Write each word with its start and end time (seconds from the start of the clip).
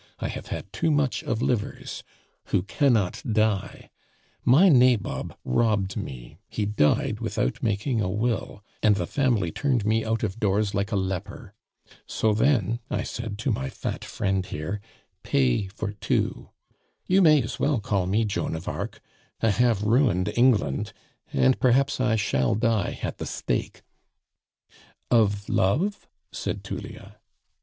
I 0.17 0.29
have 0.29 0.47
had 0.47 0.73
too 0.73 0.89
much 0.89 1.23
of 1.23 1.43
livers 1.43 2.03
who 2.45 2.63
cannot 2.63 3.21
die. 3.21 3.91
My 4.43 4.67
nabob 4.67 5.37
robbed 5.45 5.95
me; 5.95 6.39
he 6.49 6.65
died 6.65 7.19
without 7.19 7.61
making 7.61 8.01
a 8.01 8.09
will, 8.09 8.63
and 8.81 8.95
the 8.95 9.05
family 9.05 9.51
turned 9.51 9.85
me 9.85 10.03
out 10.03 10.23
of 10.23 10.39
doors 10.39 10.73
like 10.73 10.91
a 10.91 10.95
leper. 10.95 11.53
So, 12.07 12.33
then, 12.33 12.79
I 12.89 13.03
said 13.03 13.37
to 13.37 13.51
my 13.51 13.69
fat 13.69 14.03
friend 14.03 14.43
here, 14.43 14.81
'Pay 15.21 15.67
for 15.67 15.91
two!' 15.91 16.49
You 17.05 17.21
may 17.21 17.39
as 17.43 17.59
well 17.59 17.79
call 17.79 18.07
me 18.07 18.25
Joan 18.25 18.55
of 18.55 18.67
Arc; 18.67 19.01
I 19.39 19.51
have 19.51 19.83
ruined 19.83 20.33
England, 20.35 20.93
and 21.31 21.59
perhaps 21.59 21.99
I 22.01 22.15
shall 22.15 22.55
die 22.55 22.97
at 23.03 23.19
the 23.19 23.27
stake" 23.27 23.83
"Of 25.11 25.47
love?" 25.47 26.07
said 26.31 26.63
Tullia. 26.63 27.17